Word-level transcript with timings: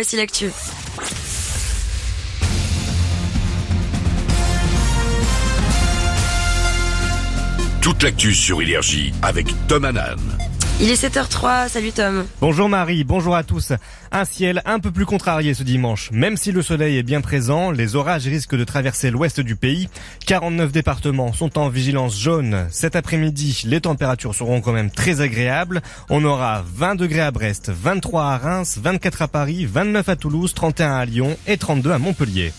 Voici 0.00 0.16
l'actu. 0.16 0.50
Toute 7.82 8.02
l'actu 8.02 8.32
sur 8.32 8.62
Énergie 8.62 9.12
avec 9.20 9.48
Tom 9.68 9.84
Hanan. 9.84 10.16
Il 10.82 10.90
est 10.90 11.04
7h03, 11.04 11.68
salut 11.68 11.92
Tom. 11.92 12.24
Bonjour 12.40 12.70
Marie, 12.70 13.04
bonjour 13.04 13.36
à 13.36 13.42
tous. 13.42 13.74
Un 14.12 14.24
ciel 14.24 14.62
un 14.64 14.78
peu 14.78 14.90
plus 14.90 15.04
contrarié 15.04 15.52
ce 15.52 15.62
dimanche. 15.62 16.10
Même 16.10 16.38
si 16.38 16.52
le 16.52 16.62
soleil 16.62 16.96
est 16.96 17.02
bien 17.02 17.20
présent, 17.20 17.70
les 17.70 17.96
orages 17.96 18.26
risquent 18.26 18.56
de 18.56 18.64
traverser 18.64 19.10
l'ouest 19.10 19.40
du 19.40 19.56
pays. 19.56 19.90
49 20.24 20.72
départements 20.72 21.34
sont 21.34 21.58
en 21.58 21.68
vigilance 21.68 22.18
jaune. 22.18 22.66
Cet 22.70 22.96
après-midi, 22.96 23.64
les 23.66 23.82
températures 23.82 24.34
seront 24.34 24.62
quand 24.62 24.72
même 24.72 24.90
très 24.90 25.20
agréables. 25.20 25.82
On 26.08 26.24
aura 26.24 26.64
20 26.74 26.94
degrés 26.94 27.20
à 27.20 27.30
Brest, 27.30 27.70
23 27.70 28.24
à 28.24 28.38
Reims, 28.38 28.78
24 28.82 29.20
à 29.20 29.28
Paris, 29.28 29.66
29 29.66 30.08
à 30.08 30.16
Toulouse, 30.16 30.54
31 30.54 30.94
à 30.94 31.04
Lyon 31.04 31.36
et 31.46 31.58
32 31.58 31.90
à 31.90 31.98
Montpellier. 31.98 32.54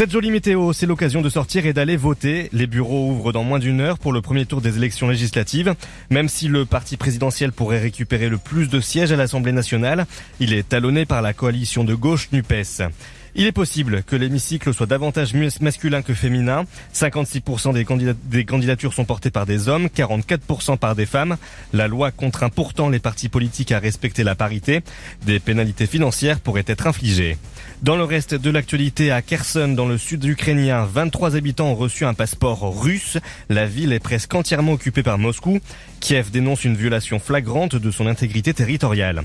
Cette 0.00 0.12
jolie 0.12 0.30
météo, 0.30 0.72
c'est 0.72 0.86
l'occasion 0.86 1.20
de 1.20 1.28
sortir 1.28 1.66
et 1.66 1.74
d'aller 1.74 1.98
voter. 1.98 2.48
Les 2.54 2.66
bureaux 2.66 3.10
ouvrent 3.10 3.32
dans 3.32 3.44
moins 3.44 3.58
d'une 3.58 3.82
heure 3.82 3.98
pour 3.98 4.14
le 4.14 4.22
premier 4.22 4.46
tour 4.46 4.62
des 4.62 4.78
élections 4.78 5.10
législatives. 5.10 5.74
Même 6.08 6.30
si 6.30 6.48
le 6.48 6.64
parti 6.64 6.96
présidentiel 6.96 7.52
pourrait 7.52 7.80
récupérer 7.80 8.30
le 8.30 8.38
plus 8.38 8.70
de 8.70 8.80
sièges 8.80 9.12
à 9.12 9.16
l'Assemblée 9.16 9.52
nationale, 9.52 10.06
il 10.40 10.54
est 10.54 10.66
talonné 10.66 11.04
par 11.04 11.20
la 11.20 11.34
coalition 11.34 11.84
de 11.84 11.94
gauche 11.94 12.30
NUPES. 12.32 12.80
Il 13.34 13.46
est 13.46 13.52
possible 13.52 14.02
que 14.02 14.16
l'hémicycle 14.16 14.74
soit 14.74 14.86
davantage 14.86 15.34
masculin 15.60 16.02
que 16.02 16.14
féminin. 16.14 16.64
56% 16.94 17.72
des, 17.72 18.44
candidatures 18.44 18.92
sont 18.92 19.04
portées 19.04 19.30
par 19.30 19.46
des 19.46 19.68
hommes, 19.68 19.86
44% 19.86 20.78
par 20.78 20.96
des 20.96 21.06
femmes. 21.06 21.36
La 21.72 21.88
loi 21.88 22.10
contraint 22.10 22.48
pourtant 22.48 22.88
les 22.88 22.98
partis 22.98 23.28
politiques 23.28 23.72
à 23.72 23.78
respecter 23.78 24.24
la 24.24 24.34
parité. 24.34 24.82
Des 25.24 25.38
pénalités 25.38 25.86
financières 25.86 26.40
pourraient 26.40 26.64
être 26.66 26.86
infligées. 26.86 27.36
Dans 27.82 27.96
le 27.96 28.04
reste 28.04 28.34
de 28.34 28.50
l'actualité, 28.50 29.10
à 29.10 29.22
Kherson, 29.22 29.68
dans 29.68 29.86
le 29.86 29.96
sud 29.96 30.24
ukrainien, 30.24 30.84
23 30.84 31.36
habitants 31.36 31.68
ont 31.68 31.74
reçu 31.74 32.04
un 32.04 32.14
passeport 32.14 32.82
russe. 32.82 33.16
La 33.48 33.66
ville 33.66 33.92
est 33.92 34.00
presque 34.00 34.34
entièrement 34.34 34.72
occupée 34.72 35.02
par 35.02 35.18
Moscou. 35.18 35.60
Kiev 36.00 36.30
dénonce 36.30 36.64
une 36.64 36.76
violation 36.76 37.18
flagrante 37.18 37.76
de 37.76 37.90
son 37.90 38.06
intégrité 38.06 38.52
territoriale. 38.52 39.22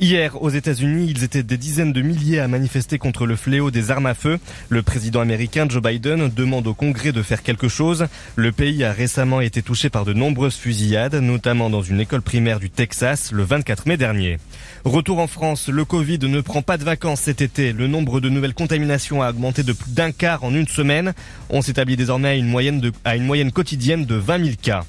Hier, 0.00 0.42
aux 0.42 0.50
États-Unis, 0.50 1.06
ils 1.10 1.22
étaient 1.22 1.42
des 1.42 1.56
dizaines 1.56 1.92
de 1.92 2.02
milliers 2.02 2.40
à 2.40 2.48
manifester 2.48 2.98
contre 2.98 3.26
le 3.26 3.36
fléau 3.42 3.72
des 3.72 3.90
armes 3.90 4.06
à 4.06 4.14
feu. 4.14 4.38
Le 4.68 4.82
président 4.82 5.20
américain 5.20 5.66
Joe 5.68 5.82
Biden 5.82 6.28
demande 6.28 6.68
au 6.68 6.74
Congrès 6.74 7.10
de 7.10 7.22
faire 7.22 7.42
quelque 7.42 7.66
chose. 7.66 8.06
Le 8.36 8.52
pays 8.52 8.84
a 8.84 8.92
récemment 8.92 9.40
été 9.40 9.62
touché 9.62 9.90
par 9.90 10.04
de 10.04 10.12
nombreuses 10.12 10.54
fusillades, 10.54 11.16
notamment 11.16 11.68
dans 11.68 11.82
une 11.82 11.98
école 11.98 12.22
primaire 12.22 12.60
du 12.60 12.70
Texas 12.70 13.32
le 13.32 13.42
24 13.42 13.86
mai 13.86 13.96
dernier. 13.96 14.38
Retour 14.84 15.18
en 15.18 15.26
France, 15.26 15.68
le 15.68 15.84
Covid 15.84 16.20
ne 16.20 16.40
prend 16.40 16.62
pas 16.62 16.78
de 16.78 16.84
vacances 16.84 17.22
cet 17.22 17.40
été. 17.40 17.72
Le 17.72 17.88
nombre 17.88 18.20
de 18.20 18.28
nouvelles 18.28 18.54
contaminations 18.54 19.22
a 19.22 19.30
augmenté 19.30 19.64
de 19.64 19.72
plus 19.72 19.90
d'un 19.90 20.12
quart 20.12 20.44
en 20.44 20.54
une 20.54 20.68
semaine. 20.68 21.12
On 21.50 21.62
s'établit 21.62 21.96
désormais 21.96 22.28
à 22.28 23.14
une 23.16 23.26
moyenne, 23.26 23.52
quotidienne 23.52 24.04
de 24.06 24.14
20 24.14 24.44
000 24.44 24.50
cas. 24.62 24.84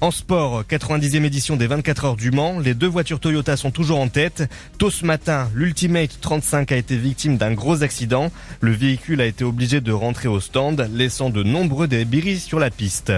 En 0.00 0.12
sport, 0.12 0.62
90e 0.62 1.24
édition 1.24 1.56
des 1.56 1.66
24 1.66 2.04
heures 2.04 2.16
du 2.16 2.30
Mans, 2.30 2.60
les 2.60 2.74
deux 2.74 2.86
voitures 2.86 3.18
Toyota 3.18 3.56
sont 3.56 3.72
toujours 3.72 3.98
en 3.98 4.06
tête. 4.06 4.48
Tôt 4.78 4.90
ce 4.90 5.04
matin, 5.04 5.50
l'Ultimate 5.54 6.20
35 6.20 6.70
a 6.70 6.76
été 6.76 6.96
victime 6.96 7.36
d'un 7.36 7.52
gros 7.52 7.82
accident. 7.82 8.30
Le 8.60 8.70
véhicule 8.70 9.20
a 9.20 9.26
été 9.26 9.42
obligé 9.42 9.80
de 9.80 9.90
rentrer 9.90 10.28
au 10.28 10.38
stand, 10.38 10.88
laissant 10.92 11.30
de 11.30 11.42
nombreux 11.42 11.88
débris 11.88 12.38
sur 12.38 12.60
la 12.60 12.70
piste. 12.70 13.12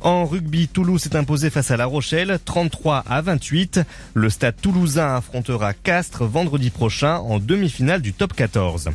En 0.00 0.24
rugby, 0.24 0.66
Toulouse 0.66 1.02
s'est 1.02 1.14
imposé 1.14 1.50
face 1.50 1.70
à 1.70 1.76
La 1.76 1.86
Rochelle, 1.86 2.40
33 2.44 3.04
à 3.08 3.20
28. 3.20 3.82
Le 4.14 4.28
stade 4.28 4.56
toulousain 4.60 5.14
affrontera 5.14 5.72
Castres 5.72 6.24
vendredi 6.24 6.70
prochain 6.70 7.18
en 7.18 7.38
demi-finale 7.38 8.02
du 8.02 8.12
top 8.12 8.32
14. 8.32 8.90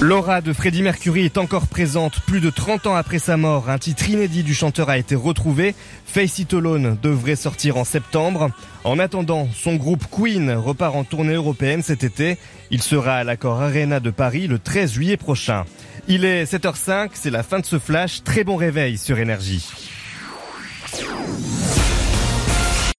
L'aura 0.00 0.40
de 0.42 0.52
Freddie 0.52 0.82
Mercury 0.82 1.24
est 1.24 1.38
encore 1.38 1.66
présente 1.66 2.20
plus 2.20 2.40
de 2.40 2.50
30 2.50 2.86
ans 2.86 2.94
après 2.94 3.18
sa 3.18 3.36
mort. 3.36 3.68
Un 3.68 3.78
titre 3.78 4.08
inédit 4.08 4.44
du 4.44 4.54
chanteur 4.54 4.90
a 4.90 4.96
été 4.96 5.16
retrouvé. 5.16 5.74
Face 6.06 6.38
It 6.38 6.54
Alone 6.54 6.96
devrait 7.02 7.34
sortir 7.34 7.76
en 7.76 7.84
septembre. 7.84 8.52
En 8.84 9.00
attendant, 9.00 9.48
son 9.52 9.74
groupe 9.74 10.04
Queen 10.08 10.52
repart 10.52 10.94
en 10.94 11.02
tournée 11.02 11.34
européenne 11.34 11.82
cet 11.82 12.04
été. 12.04 12.38
Il 12.70 12.80
sera 12.80 13.16
à 13.16 13.24
l'accord 13.24 13.60
Arena 13.60 13.98
de 13.98 14.10
Paris 14.10 14.46
le 14.46 14.60
13 14.60 14.92
juillet 14.92 15.16
prochain. 15.16 15.64
Il 16.06 16.24
est 16.24 16.44
7h05, 16.44 17.10
c'est 17.14 17.30
la 17.30 17.42
fin 17.42 17.58
de 17.58 17.66
ce 17.66 17.80
flash. 17.80 18.22
Très 18.22 18.44
bon 18.44 18.54
réveil 18.54 18.98
sur 18.98 19.18
Énergie. 19.18 19.66